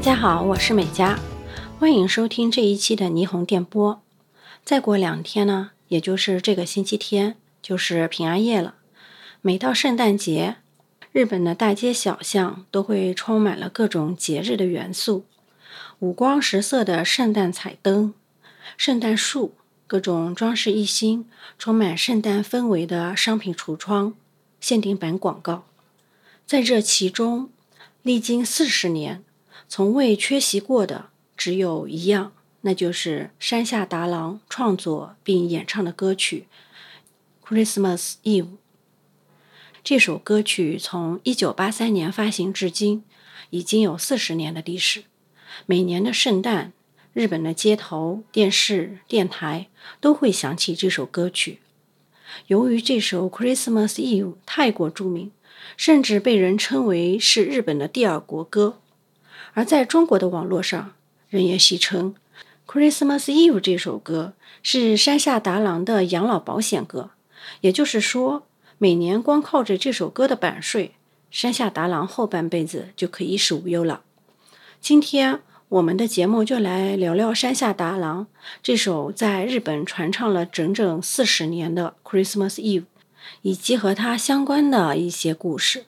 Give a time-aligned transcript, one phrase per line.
[0.00, 1.20] 大家好，我是美嘉，
[1.78, 4.00] 欢迎收听这一期的霓虹电波。
[4.64, 8.76] 再过两天呢，也就是这个星期天，就是平安夜了。
[9.42, 10.56] 每到圣诞节，
[11.12, 15.26] 日本的大街小巷都会充满了各种节日的元素，
[15.98, 18.14] 五光十色的圣诞彩灯、
[18.78, 19.52] 圣诞树、
[19.86, 21.28] 各种装饰一新、
[21.58, 24.14] 充满圣诞氛围的商品橱窗、
[24.62, 25.66] 限定版广告，
[26.46, 27.50] 在这其中，
[28.02, 29.22] 历经四十年。
[29.68, 32.32] 从未缺席过的只有一样，
[32.62, 36.46] 那就是山下达郎创作并演唱的歌曲
[37.48, 38.42] 《Christmas Eve》。
[39.82, 43.02] 这首歌曲从1983年发行至今，
[43.50, 45.04] 已经有四十年的历史。
[45.66, 46.72] 每年的圣诞，
[47.14, 49.68] 日本的街头、电视、电台
[50.00, 51.60] 都会响起这首歌曲。
[52.48, 55.32] 由于这首《Christmas Eve》太过著名，
[55.76, 58.78] 甚至被人称为是日本的第二国歌。
[59.54, 60.92] 而在中国的网络上，
[61.28, 62.14] 人也戏称
[62.72, 67.10] 《Christmas Eve》这首歌是山下达郎的养老保险歌。
[67.62, 68.46] 也就是说，
[68.78, 70.94] 每年光靠着这首歌的版税，
[71.30, 74.02] 山下达郎后半辈子就可以衣食无忧了。
[74.80, 78.26] 今天我们的节目就来聊聊山下达郎
[78.62, 82.80] 这首在日本传唱了整整四十年的《Christmas Eve》，
[83.42, 85.84] 以及和它相关的一些故事。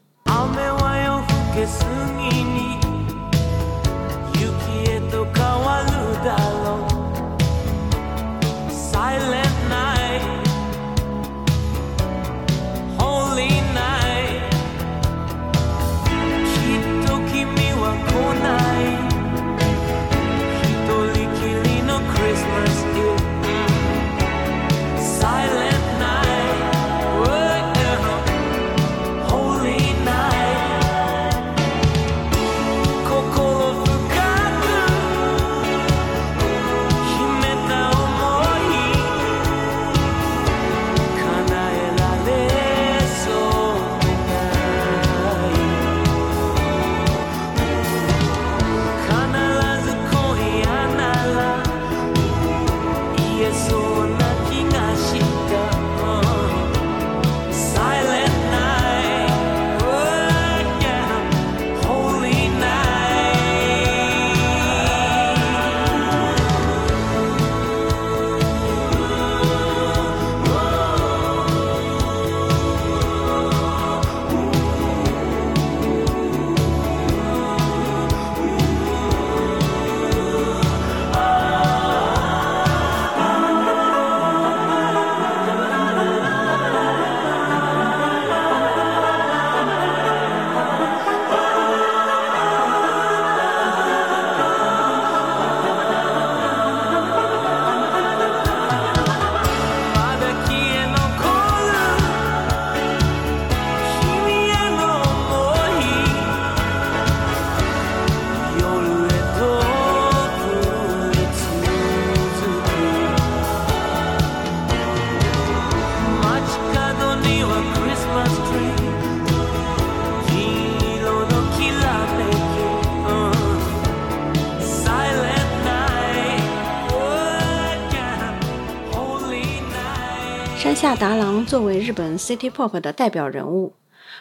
[131.52, 133.74] 作为日本 City Pop 的代表人物，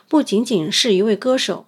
[0.09, 1.65] 不仅仅是一位歌手，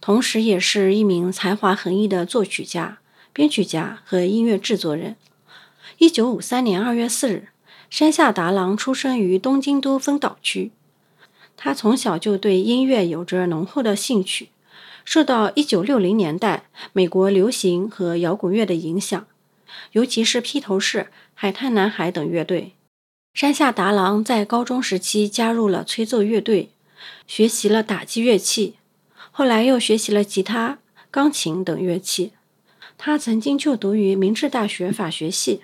[0.00, 2.96] 同时也是一名才华横溢的作曲家、
[3.34, 5.16] 编曲家和音乐制作人。
[5.98, 7.48] 一九五三年二月四日，
[7.90, 10.72] 山下达郎出生于东京都丰岛区。
[11.54, 14.48] 他从小就对音乐有着浓厚的兴趣，
[15.04, 19.26] 受到一九六零年代美国流行和摇滚乐的影响，
[19.92, 22.72] 尤其是披头士、海滩男孩等乐队。
[23.38, 26.70] 山下达郎在高中时期加入了吹奏乐队，
[27.28, 28.74] 学习了打击乐器，
[29.30, 32.32] 后来又学习了吉他、钢琴等乐器。
[32.96, 35.60] 他曾经就读于明治大学法学系，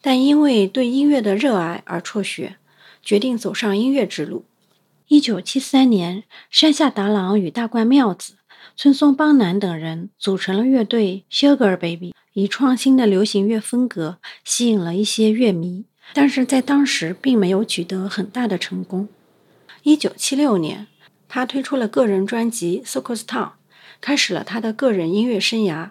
[0.00, 2.54] 但因为对音乐的热爱而辍学，
[3.02, 4.44] 决定走上音乐之路。
[5.08, 8.34] 一九七三年，山下达郎与大冠妙子、
[8.76, 15.86] 村松邦男等人组成了乐队 Sugar Baby，以创新的流行乐风格吸引了一些乐迷。
[16.14, 19.08] 但是在当时并没有取得很大的成功。
[19.82, 20.86] 一九七六年，
[21.28, 23.44] 他推出了个人专辑《Circus Town》，
[24.00, 25.90] 开始了他的个人音乐生涯。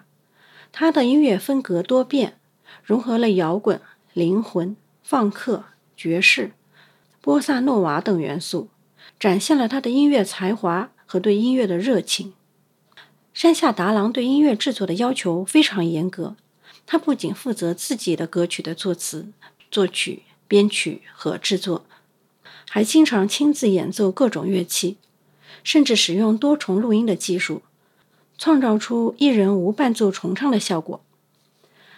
[0.70, 2.38] 他的音乐风格多变，
[2.84, 3.80] 融合了摇滚、
[4.12, 5.64] 灵魂、放克、
[5.96, 6.52] 爵士、
[7.20, 8.68] 波萨诺瓦等元素，
[9.18, 12.34] 展现了他的音乐才华和对音乐的热情。
[13.32, 16.36] 山下达郎对音乐制作的要求非常严格，
[16.84, 19.28] 他不仅负责自己的歌曲的作词、
[19.70, 21.84] 作曲、编曲和制作，
[22.68, 24.96] 还经常亲自演奏各种乐器，
[25.62, 27.62] 甚至使用多重录音的技术，
[28.36, 31.00] 创造出一人无伴奏重唱的效果。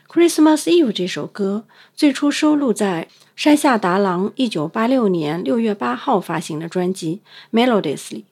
[0.13, 3.07] 《Christmas Eve》这首歌最初收录在
[3.37, 7.21] 山下达郎1986年6月8号发行的专辑
[7.57, 8.25] 《Melodies》里。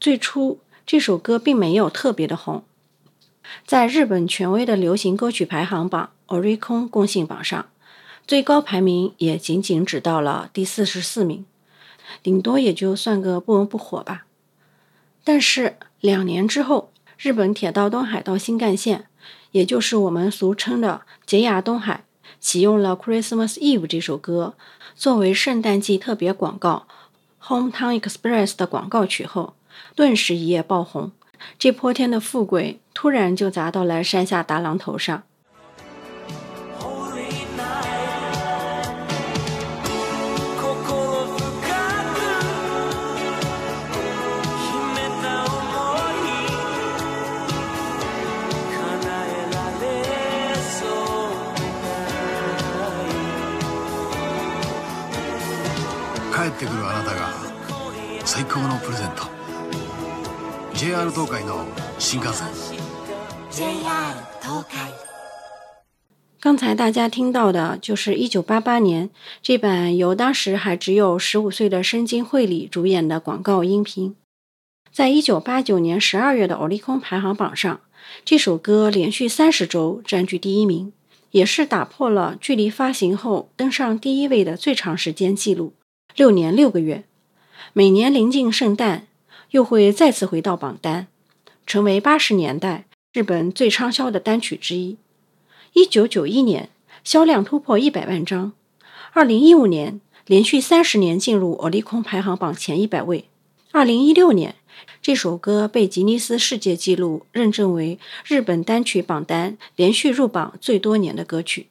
[0.00, 2.64] 最初这首歌并没有特别的红，
[3.64, 7.66] 在日本权威的流行歌曲排行榜 Oricon 共信榜上，
[8.26, 11.44] 最高排名也仅仅只到了第四十四名，
[12.22, 14.26] 顶多也就算个不温不火吧。
[15.24, 19.06] 但是两年之后，日本铁道东海道新干线。
[19.52, 22.04] 也就是我们俗称的捷亚东海
[22.40, 24.54] 启用了《Christmas Eve》这首歌
[24.96, 26.86] 作为圣诞季特别广告
[27.46, 29.54] 《Hometown Express》的广告曲后，
[29.94, 31.12] 顿时一夜爆红。
[31.58, 35.22] 这泼天的富贵突然就砸到了山下达郎头上。
[58.41, 59.23] 最高のプレゼント
[60.73, 61.65] JR 東海の
[61.97, 62.47] 新幹线
[63.51, 64.91] JR 東海
[66.39, 69.09] 刚才大家听到的就是1988年
[69.41, 74.15] 这版由当时还只有15岁的深津绘里主演的广告音频。
[74.91, 77.81] 在1989年12月的欧利空排行榜上，
[78.23, 80.93] 这首歌连续三十周占据第一名，
[81.31, 85.73] 也是打破了距离发行后登上第一位的最长时间记录。
[86.15, 87.03] 六年六个月，
[87.72, 89.06] 每年临近圣诞，
[89.52, 91.06] 又会再次回到榜单，
[91.66, 94.96] 成为八十年代日本最畅销的单曲之一。
[95.72, 96.68] 一九九一年
[97.02, 98.52] 销量突破一百万张，
[99.12, 103.24] 二零一五年连续三十年进入欧利空排行榜前一百位。
[103.70, 104.56] 二零一六年，
[105.00, 111.68] 这首歌被吉尼斯世界纪录认证为日本单曲榜单连续入榜最多年的歌曲。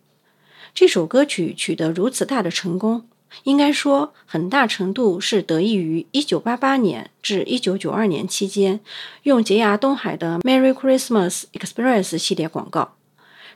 [0.74, 3.08] 这首歌曲取得如此大的成功。
[3.44, 8.80] 应该说，很大程度是得益于1988年至1992年期间
[9.24, 12.95] 用捷亚东海的 “Merry Christmas Express” 系列广告。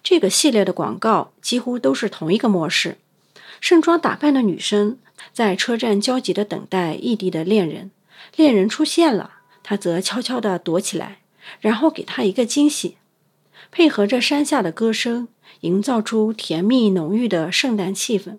[0.02, 2.98] 这个系列的广告几乎都是同一个模式：
[3.60, 4.98] 盛装打扮的女生
[5.34, 7.92] 在车站焦急地等待异地的恋人，
[8.36, 9.32] 恋人出现了，
[9.64, 11.20] 她则悄悄地躲起来，
[11.60, 12.98] 然后给他一个惊喜，
[13.72, 15.28] 配合着山下的歌声，
[15.62, 18.38] 营造出甜蜜浓郁的圣诞气氛。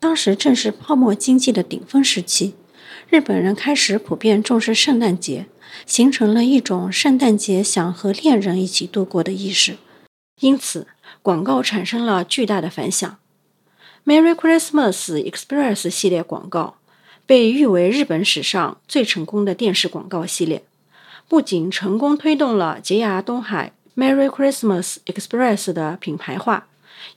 [0.00, 2.54] 当时正是泡沫经济的顶峰时期，
[3.08, 5.46] 日本人开始普遍重视圣诞节，
[5.86, 9.76] 形成了一种圣诞节想和恋人一起度过的意识。
[10.40, 10.86] 因此，
[11.20, 13.18] 广告产生了巨大的反响。
[14.06, 16.76] Merry Christmas Express 系列广告
[17.26, 20.62] 被誉为日本史上最成功的电视广告系列，
[21.28, 26.68] 不仅成功推动了洁牙东海 Merry Christmas Express 的品牌化。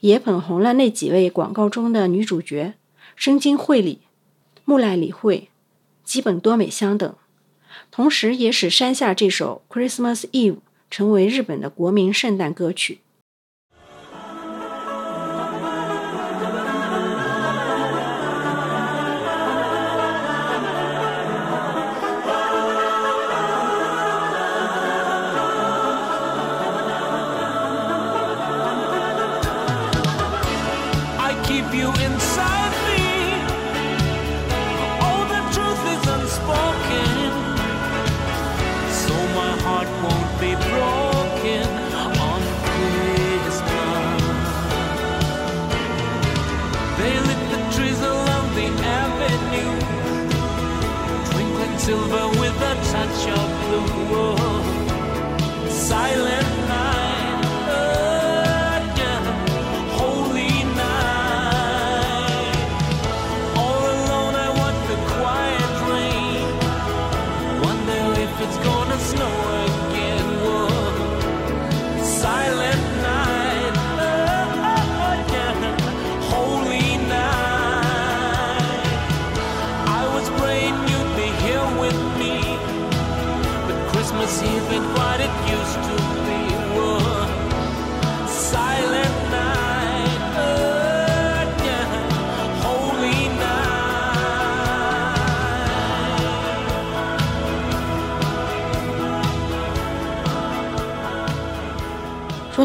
[0.01, 2.73] 也捧红了那几位广告中的女主角：
[3.15, 4.01] 深津惠里、
[4.65, 5.49] 木赖理惠、
[6.03, 7.15] 基本多美香等，
[7.89, 10.53] 同时也使山下这首《Christmas Eve》
[10.89, 12.99] 成为日本的国民圣诞歌曲。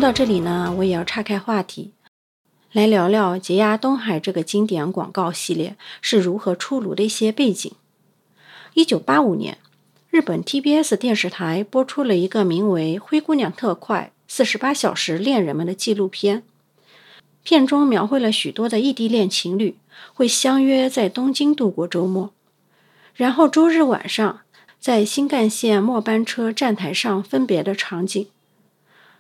[0.06, 1.90] 到这里呢，我也要岔开话题，
[2.70, 7.72] 来聊聊洁牙东海这个经典广告系列是如何出炉的一些背景。
[8.75, 9.58] 一九八五年，
[10.08, 16.44] 日本 TBS 电视台播出了一个名为《灰姑娘特快四十八小时恋人们》的纪录片，
[17.42, 19.76] 片中描绘了许多的异地恋情侣
[20.14, 22.30] 会相约在东京度过周末，
[23.16, 24.42] 然后周日晚上
[24.78, 28.28] 在新干线末班车站台上分别的场景。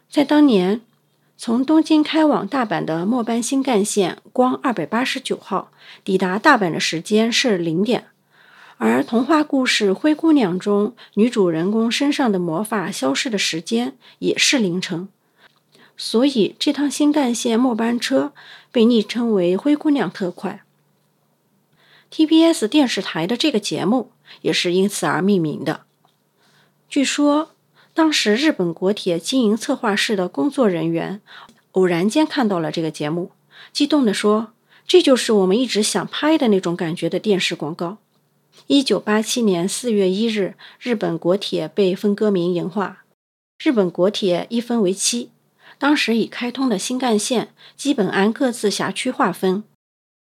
[0.08, 0.80] 在当年，
[1.36, 5.70] 从东京开往大阪的末班新干线光二百八十九号
[6.04, 8.06] 抵达大阪的时间是零点，
[8.78, 15.08] 而童话故事《灰姑娘》中女主人公身上的魔法消失的时间也是凌晨，
[15.98, 18.32] 所以这趟新干线末班车
[18.72, 20.62] 被昵称为“灰姑娘特快”。
[22.10, 25.82] TBS 电视台的这个节目也是因此而命名的。
[26.88, 27.50] 据说。
[27.96, 31.22] 当时，日本国铁经营策划室的工作人员
[31.72, 33.30] 偶然间看到了这个节目，
[33.72, 34.52] 激动地说
[34.86, 37.96] ：“这就是我们一直想拍的那种感觉的电视广告。”
[38.68, 43.04] 一九八七年四月一日，日本国铁被分割民营化，
[43.64, 45.30] 日本国铁一分为七。
[45.78, 49.64] 当时已开通的新干线基本按各自辖区划分，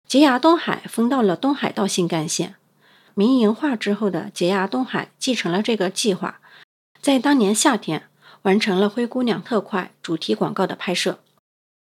[0.08, 2.56] 捷牙东海分到了东海道新干线。
[3.14, 6.40] 民营化之后的捷牙东海继承了这个计划。
[7.06, 8.10] 在当年夏天，
[8.42, 11.20] 完成了《灰姑娘特快》主题广告的拍摄。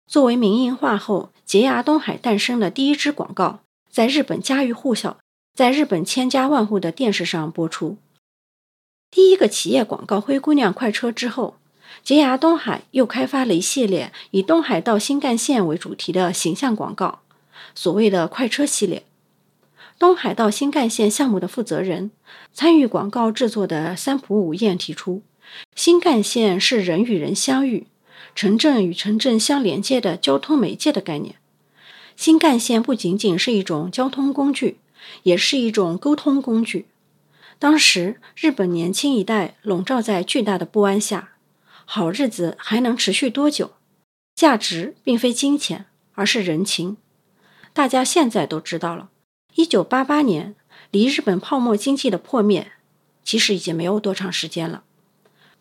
[0.07, 5.19] 作为民营化后捷牙东海诞生的第一支广告，在日本家喻户晓，
[5.55, 7.99] 在日本千家万户的电视上播出。
[9.11, 11.57] 第一个企业广告《灰姑娘快车》之后，
[12.03, 17.21] 捷牙东海又开发了一系列以东海道新干线为主题的形象广告，
[17.75, 19.05] 所谓的“快车系列”。
[20.03, 22.11] 东海道新干线项目的负责人、
[22.53, 25.23] 参与广告制作的三浦武彦提出
[25.77, 27.87] ：“新干线是人与人相遇、
[28.35, 31.37] 城镇与城镇相连接的交通媒介的概念。
[32.17, 34.79] 新干线不仅仅是一种交通工具，
[35.23, 36.87] 也是一种沟通工具。”
[37.61, 41.35] 当时，日本年轻一代笼罩在巨大的不安下，
[41.85, 43.75] 好日子还能持续多久？
[44.35, 46.97] 价值并非金钱，而是人情。
[47.73, 49.11] 大家现在都知道了。
[49.55, 50.55] 一九八八年，
[50.91, 52.73] 离日本泡沫经济的破灭，
[53.23, 54.85] 其实已经没有多长时间了。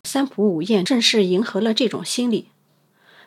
[0.04, 2.48] 三浦武彦正是迎合了这种心理。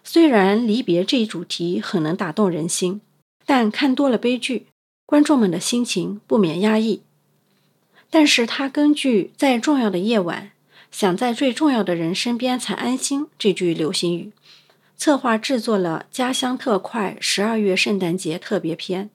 [0.04, 3.02] 虽然离别这一主题很能打动人心，
[3.46, 4.68] 但看多了悲剧，
[5.06, 7.02] 观众们的心情不免压抑。
[8.10, 10.52] 但是他根据“在重要的夜晚，
[10.92, 14.32] 想在最重要的人身边才安心”这句流行语，
[14.98, 19.06] 策划制作了《家乡特快十二月圣诞节特别篇》。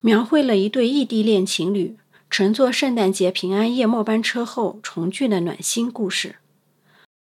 [0.00, 1.96] 描绘了一对异地恋情侣
[2.30, 6.36] 乘坐圣诞节平安夜末班车后重聚的暖心故事。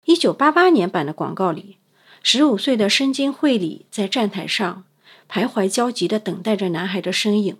[0.05, 1.77] 一九八八年版的广告里，
[2.21, 4.83] 十五岁的深津绘里在站台上
[5.27, 7.57] 徘徊焦急地等待着男孩的身影。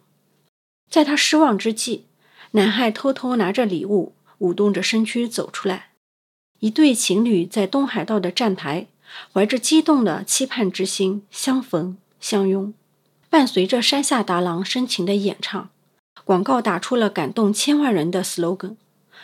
[0.89, 2.05] 在他失望之际，
[2.51, 5.89] 男孩偷偷拿着礼物，舞动着身躯走出来。
[6.59, 8.87] 一对情侣在东海道的站台，
[9.33, 12.73] 怀着激动的期盼之心相逢相拥。
[13.29, 15.69] 伴随着山下达郎深情的演唱，
[16.23, 18.77] 广告打出了感动千万人的 slogan：“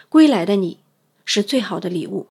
[0.09, 0.79] 归来的你
[1.25, 2.27] 是最好的礼物。”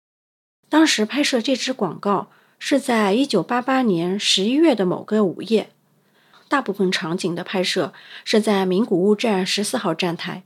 [0.69, 5.71] 当时拍摄这支广告是在一九八八年十一月的某个午夜，
[6.47, 7.91] 大部分场景的拍摄
[8.23, 10.43] 是在名古屋站十四号站台，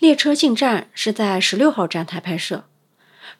[0.00, 2.64] 列车进站是在十六号站台拍摄，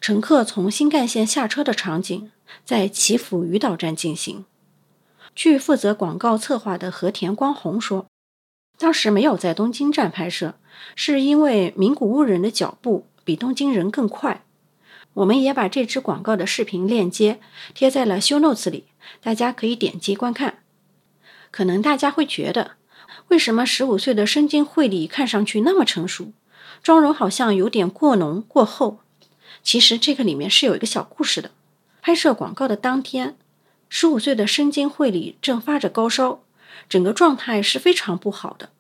[0.00, 2.30] 乘客从新干线下车的场景
[2.64, 4.44] 在岐阜鱼岛站进行。
[5.38, 8.06] 据负责广告策划的和田光宏说，
[8.76, 10.56] 当时没有在东京站拍摄，
[10.96, 14.44] 是因为名古屋人的脚步比东京人更快。
[15.14, 17.38] 我们也把这支广告的视频链接
[17.72, 18.86] 贴在了 show notes 里，
[19.22, 20.64] 大家可以点击观看。
[21.52, 22.72] 可能大家会觉得，
[23.28, 26.32] 为什么十五岁的深津绘里看上去那么成熟，
[26.82, 28.98] 妆容好像有点过浓过厚？
[29.62, 31.52] 其实这个里面是有一个小故事的。
[32.02, 33.36] 拍摄广告的当天。
[33.88, 36.42] 十五岁的深津绘里正发着高烧，
[36.88, 38.70] 整个状态是非常不好的。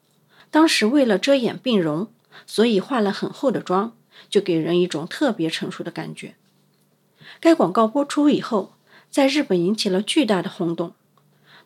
[0.50, 2.08] 当时为了遮掩病容，
[2.46, 3.94] 所以化了很厚的妆，
[4.30, 6.34] 就给人一种特别成熟的感觉。
[7.40, 8.74] 该广告播出以后，
[9.10, 10.92] 在日本引起了巨大的轰动。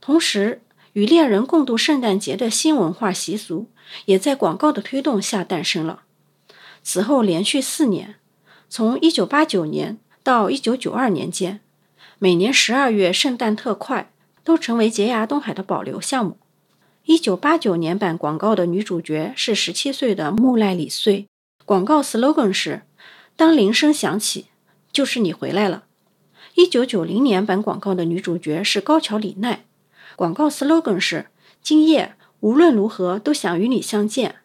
[0.00, 0.60] 同时，
[0.92, 3.66] 与恋人共度圣诞节的新文化习俗，
[4.06, 6.02] 也在广告的推动下诞生了。
[6.82, 8.16] 此后连续四年，
[8.68, 11.60] 从一九八九年到一九九二年间。
[12.22, 14.12] 每年十二月，圣诞特快
[14.44, 16.38] 都成为洁牙东海的保留项目。
[17.04, 21.26] 一九八九年版广告的女主角是十七岁的木赖里穗，
[21.64, 22.82] 广告 slogan 是
[23.34, 24.46] ：“当铃声响起，
[24.92, 25.86] 就是你回来了。”
[26.54, 29.64] 一九九零年版广告的女主角是高桥李奈，
[30.14, 31.26] 广告 slogan 是
[31.60, 34.36] “今夜无论如何都想与你相见”。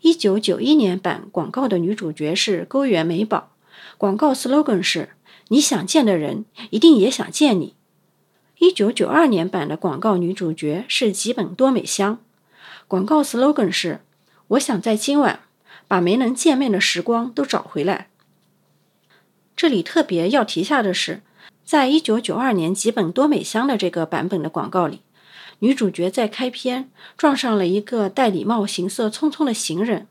[0.00, 3.52] 一九九一年版广告的女主角是沟原美宝，
[3.98, 5.10] 广告 slogan 是
[5.48, 7.74] “你想见的人一定也想见你”。
[8.58, 12.18] 一九九二年版的广告女主角是吉本多美香，
[12.88, 14.00] 广告 slogan 是
[14.48, 15.40] “我想在今晚
[15.86, 18.08] 把没能见面的时光都找回来”。
[19.56, 21.22] 这里特别要提下的是，
[21.64, 25.00] 在一九九二年吉本多美香的这个版本的广告里，
[25.58, 30.06] 女主角在开篇撞上了一个戴礼帽、行色匆匆的行人。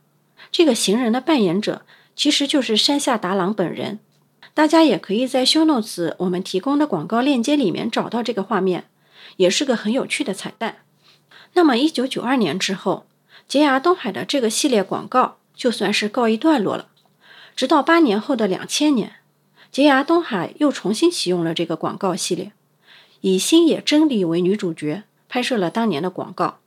[0.51, 1.85] 这个行人的扮演者
[2.15, 3.99] 其实就是山下达郎本人。
[4.53, 8.85] 大家也可以在 show notes 我们提供的广告链接里面找到这个画面，
[9.37, 10.83] 也是个很有趣的彩蛋。
[11.53, 13.05] 那么，一九九二年之后，
[13.47, 16.89] 洁牙东海的这个系列广告就算是告一段落了。
[17.55, 19.15] 直到八年后的两千年。
[19.71, 22.51] 洁牙东海又重新启用了这个广告系列，
[23.21, 26.59] 以星野真理为女主角拍摄了当年的广告。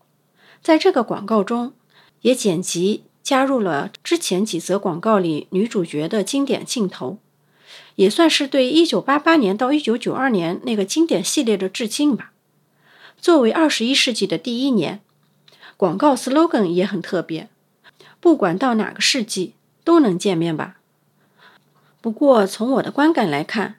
[0.60, 1.72] 在这个广告中，
[2.22, 7.18] 也剪辑加入了之前几则广告里女主角的经典镜头，
[7.96, 12.32] 也算是对1988年到1992年那个经典系列的致敬吧。
[13.18, 15.00] 作为二十一世纪的第一年，
[15.76, 17.48] 广告 slogan 也很特别，
[18.20, 19.54] 不管到哪个世纪
[19.84, 20.76] 都能见面吧。
[22.00, 23.76] 不过，从我的观感来看，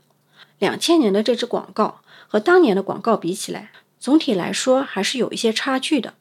[0.60, 6.16] 两千年的这支广告和当年的广告比起来，总体来说还是有一些差距的。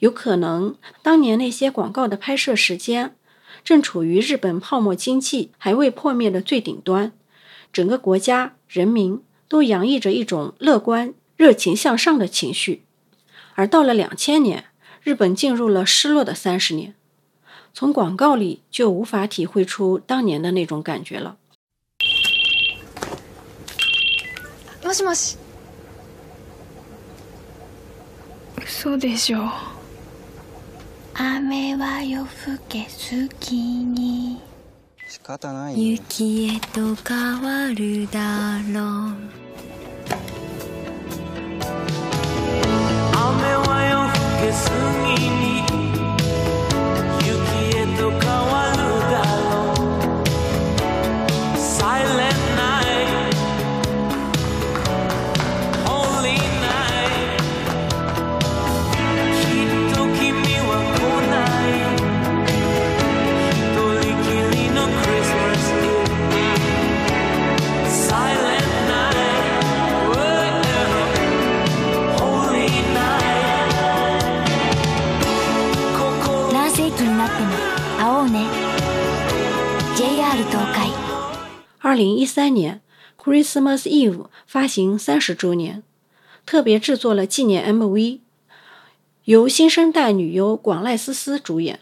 [0.00, 3.14] 有可能当年那些广告的拍摄时间
[3.63, 7.11] 正处于日本泡沫经济还未破灭的最顶端，
[7.71, 12.83] 整个国家人民都洋溢着一种乐观、热情向上的情绪。
[13.55, 14.65] 而到了两千年，
[15.01, 16.95] 日本进入了失落的三十年。
[17.73, 21.37] 从广告里就无法体会出当年的那种感觉了。
[24.83, 25.37] もしもし。
[28.65, 29.49] 嘘でしょ。
[31.20, 34.40] 雨は夜更け好きに。
[35.08, 39.10] 仕方ないよ雪へと変わるだろ
[39.44, 39.47] う
[81.88, 82.82] 二零一三年
[83.16, 85.82] ，Christmas Eve 发行三十周年，
[86.44, 88.18] 特别制作了纪念 MV，
[89.24, 91.80] 由新生代女优广濑丝丝主演。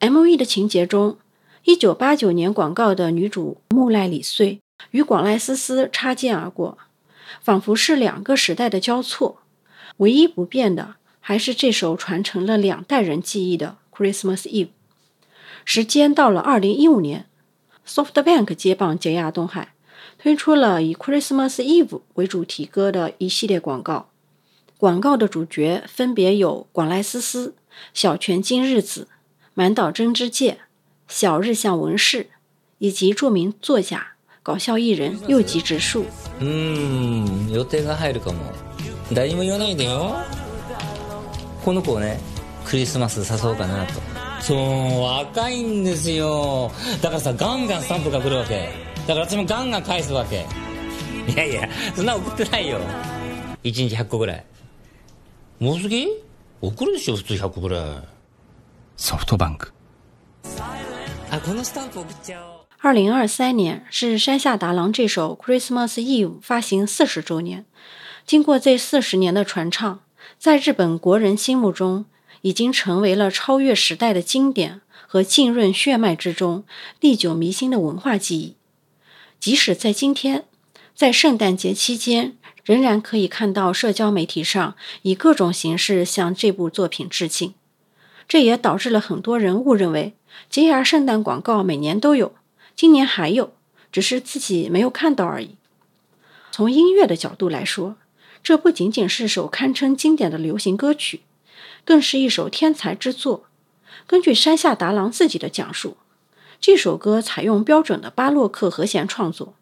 [0.00, 1.18] MV 的情节中，
[1.64, 4.60] 一九八九年广告的女主木濑里穗
[4.92, 6.78] 与广濑丝丝擦肩而过，
[7.42, 9.42] 仿佛是两个时代的交错。
[9.98, 14.68] 唯一不变的，还是这首传承了两代人记忆的 Christmas Eve。
[15.66, 17.26] 时间到了二零一五年。
[17.87, 19.73] SoftBank 接棒洁牙东海，
[20.17, 24.09] 推出了以 Christmas Eve 为主题歌的一系列广告。
[24.77, 27.55] 广告的主角分别有广濑丝丝、
[27.93, 29.07] 小泉今日子、
[29.53, 30.59] 满岛真之介、
[31.07, 32.27] 小日向文世，
[32.79, 36.05] 以及著名作家、搞笑艺人右吉直树。
[36.39, 38.39] うーん予定が入るかも
[39.13, 40.15] 誰にも言わないでよ
[41.63, 42.19] この子をね
[42.65, 44.01] クリスマス誘おうかなと
[44.40, 46.70] そう若いんですよ。
[47.02, 48.70] だからさガンガンスタンプが来るわけ。
[49.06, 50.46] だから私もガンガン返すわけ。
[51.28, 52.78] いやいやそんな送ってないよ。
[53.62, 54.44] 1日100個ぐらい。
[55.58, 56.08] もうすぎ？
[56.60, 57.84] 送るでしょ普通100個ぐらい。
[58.96, 59.72] ソフトバンク。
[61.30, 62.58] あこのスタンプ送っちゃおう。
[62.80, 67.66] 二零二三年是山下达郎这首《Christmas Eve》发行四十周年。
[68.24, 69.98] 经过这四十年的传唱，
[70.38, 72.04] 在日本国人心目中，
[72.42, 76.64] 已经成为了超越时代的经典和浸润血脉之中、
[77.00, 78.54] 历久弥新的文化记忆。
[79.40, 80.44] 即使在今天，
[80.94, 87.54] 在圣诞节期间，仍然可以看到社交媒体上以各种形式向这部作品致敬。
[88.26, 90.14] 这也导致了很多人误认为
[90.50, 92.34] 洁牙圣诞广告每年都有。
[92.76, 93.54] 今年还有，
[93.90, 95.56] 只是自己没有看到而已。
[96.50, 97.96] 从音乐的角度来说，
[98.42, 101.22] 这不仅仅是首堪称经典的流行歌曲，
[101.84, 103.44] 更是一首天才之作。
[104.06, 105.96] 根据山下达郎自己的讲述，
[106.60, 109.54] 这首歌采用标准的巴洛克和弦创作，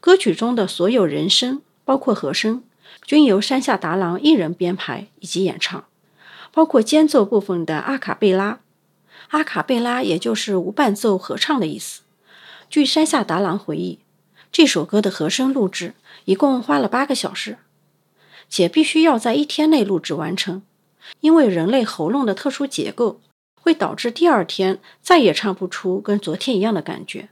[0.00, 2.62] 歌曲中的所有人声，包括和声，
[3.04, 5.84] 均由山下达郎一人编排以及演唱，
[6.52, 8.60] 包括间奏部分的阿卡贝拉。
[9.28, 12.02] 阿卡贝拉也就是无伴奏合唱的意思。
[12.68, 13.98] 据山下达郎回忆，
[14.50, 17.58] 这首歌的和声录制一共花了八个小时，
[18.48, 20.62] 且必须要在一天内录制完成，
[21.20, 23.20] 因为人类喉咙的特殊结构
[23.60, 27.28] 会导致第二天再也唱不出跟昨天一样的感觉。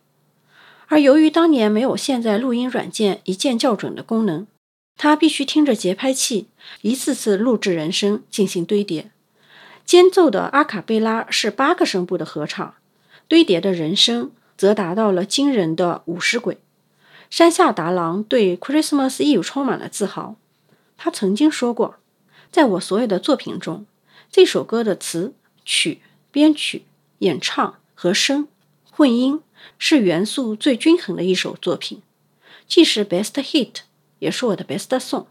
[0.89, 4.47] 而由于当年没有现在录音软件一键校准的功能，
[4.97, 6.49] 他必须听着节拍器
[6.83, 9.11] 一次次录制人声进行堆叠。
[9.85, 12.75] 间奏的阿卡贝拉是八个声部的合唱，
[13.27, 16.59] 堆叠的人声则达到了惊人的五十轨。
[17.31, 20.37] 山下达郎对《Christmas Eve》充满了自豪，
[20.97, 21.97] 他曾经说过
[22.51, 23.87] ：“在我所有的作品中，
[24.31, 25.35] 这首歌的词
[25.65, 26.85] 曲、编曲、
[27.21, 28.49] 演唱、和声、
[28.91, 29.41] 混音。”
[29.77, 32.01] 是元素最均衡的一首作品，
[32.69, 33.81] 既是 best hit，
[34.21, 35.27] 也是我的 best song。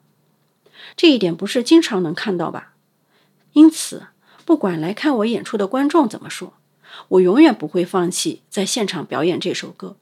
[0.98, 2.74] 这一点不是经常能看到吧？
[3.54, 4.08] 因此，
[4.44, 6.54] 不管来看我演出的观众怎么说，
[7.08, 9.96] 我永远不会放弃在现场表演这首歌。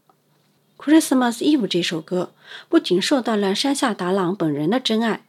[0.77, 2.33] Christmas Eve 这首歌
[2.67, 5.23] 不仅受到了山下达郎本人的真爱，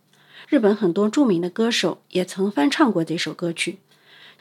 [0.47, 3.79] 日本很多著名的歌手也曾翻唱过这首歌曲，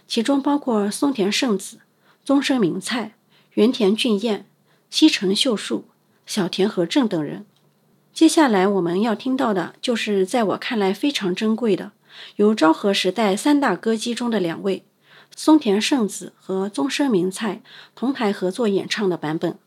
[0.07, 1.79] 其中包括松田圣子、
[2.23, 3.15] 宗生明菜。
[3.55, 4.45] 原田俊彦、
[4.89, 5.85] 西城秀树、
[6.25, 7.45] 小田和正等人。
[8.11, 11.93] 接下来我们要听到的，就是在我看来非常珍贵的，
[12.35, 14.83] 由昭和时代三大歌姬中的两位
[15.33, 17.61] 松田圣子和宗生明菜
[17.95, 19.57] 同台合作演唱的版本。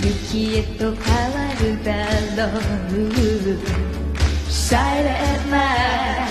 [0.00, 1.90] 雪へと変わるだ
[2.36, 2.60] ろう。
[4.48, 6.28] Silent night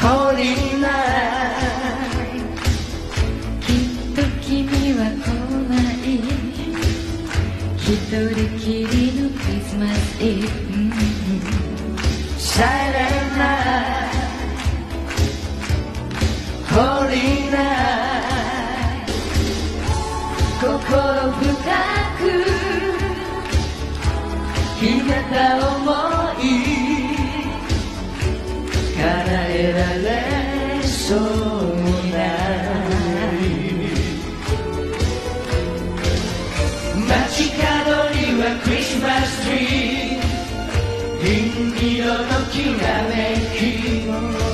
[0.00, 1.60] Holy night
[3.60, 4.60] きっと君
[4.94, 5.28] は来
[5.68, 5.94] ない。
[7.76, 10.48] 一人きりのクリスマスイブ。
[12.38, 13.21] Silent
[20.92, 20.98] 深
[22.18, 22.20] く
[24.78, 25.88] 日向思
[26.38, 26.44] い
[28.94, 29.04] 叶
[29.48, 31.18] えられそう
[32.12, 32.18] な
[37.08, 37.60] 街角
[38.10, 40.20] にはクリスマスツリー
[41.22, 43.16] 銀色のきらめ
[43.56, 44.51] き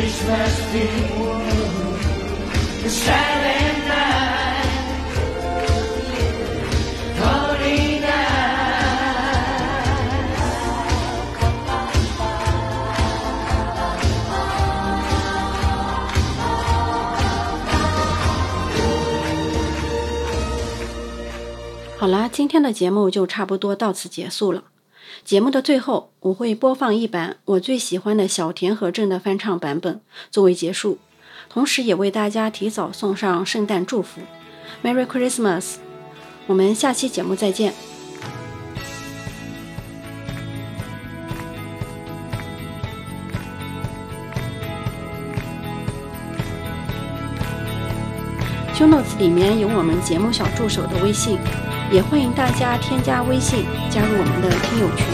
[0.00, 3.92] リスマスディーサイレンナ
[4.62, 4.64] イ
[7.16, 7.26] トホ
[7.62, 8.06] リーナ
[21.98, 24.62] 好啦，今天的节目就差不多到此结束了。
[25.23, 30.97] 节目的最后，我会播放一版我最喜欢的小田和正的翻唱版本作为结束，
[31.49, 34.21] 同时也为大家提早送上圣诞祝福
[34.83, 35.75] ，Merry Christmas！
[36.47, 37.73] 我们下期节目再见。
[48.75, 51.37] Show Notes 里面有我们节目小助手的微信。
[51.93, 55.05] 也欢迎大家添加微信加入我们的听友群。